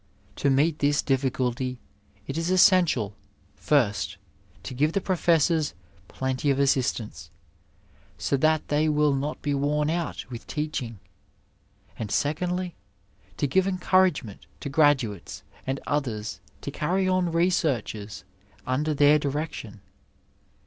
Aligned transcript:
To 0.37 0.49
meet 0.49 0.79
this 0.79 1.03
difficulty 1.03 1.77
it 2.25 2.35
is 2.35 2.49
essential, 2.49 3.13
first, 3.55 4.17
to 4.63 4.73
give 4.73 4.93
the 4.93 4.99
professors 4.99 5.75
plenty 6.07 6.49
of 6.49 6.57
assistance, 6.57 7.29
so 8.17 8.35
that 8.37 8.67
they 8.69 8.89
will 8.89 9.13
not 9.13 9.43
be 9.43 9.53
worn 9.53 9.91
out 9.91 10.25
with 10.31 10.47
teaching; 10.47 10.97
and, 11.99 12.09
secondly, 12.09 12.73
to 13.37 13.45
give 13.45 13.67
encouragement 13.67 14.47
to 14.61 14.71
gradu 14.71 15.15
ates 15.17 15.43
and 15.67 15.79
others 15.85 16.41
to 16.61 16.71
carry 16.71 17.07
on 17.07 17.31
researches 17.31 18.23
under 18.65 18.95
their 18.95 19.19
direction. 19.19 19.81